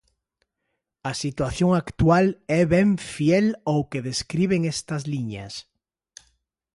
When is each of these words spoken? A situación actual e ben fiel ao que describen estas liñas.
A 1.11 1.13
situación 1.23 1.69
actual 1.83 2.25
e 2.59 2.61
ben 2.73 2.89
fiel 3.13 3.47
ao 3.69 3.81
que 3.91 4.05
describen 4.09 4.61
estas 4.75 5.01
liñas. 5.13 5.53